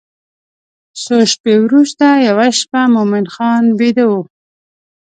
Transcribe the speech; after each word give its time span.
څو 1.03 1.15
شپې 1.31 1.53
وروسته 1.65 2.05
یوه 2.27 2.47
شپه 2.59 2.81
مومن 2.93 3.25
خان 3.33 3.63
بیده 3.79 4.05
و. 4.09 4.13